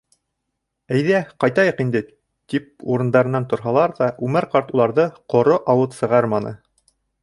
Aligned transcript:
Әйҙә, 0.95 1.19
ҡайтайыҡ 1.45 1.83
инде,— 1.85 2.01
тип 2.55 2.67
урындарынан 2.95 3.47
торһалар 3.55 3.97
ҙа, 4.03 4.11
Үмәр 4.29 4.51
ҡарт 4.57 4.77
уларҙы 4.77 5.09
ҡоро 5.37 5.63
ауыҙ 5.77 5.99
сығарманы. 6.05 6.61